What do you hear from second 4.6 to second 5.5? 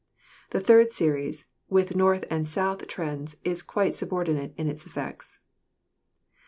its effects.